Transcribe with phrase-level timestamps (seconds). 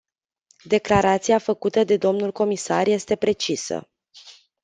[0.63, 3.89] Declarația făcută de domnul comisar este precisă.